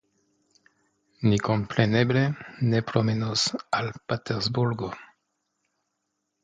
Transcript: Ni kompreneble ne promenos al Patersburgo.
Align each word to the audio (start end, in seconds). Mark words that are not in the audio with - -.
Ni 1.27 1.37
kompreneble 1.49 2.25
ne 2.73 2.81
promenos 2.89 3.45
al 3.81 3.93
Patersburgo. 4.09 4.93